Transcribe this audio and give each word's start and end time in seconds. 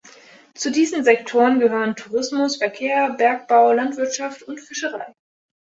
Zu 0.55 0.71
diesen 0.71 1.03
Sektoren 1.03 1.59
gehören 1.59 1.95
Tourismus, 1.95 2.57
Verkehr, 2.57 3.11
Bergbau, 3.13 3.71
Landwirtschaft 3.71 4.41
und 4.41 4.59
Fischerei. 4.59 5.13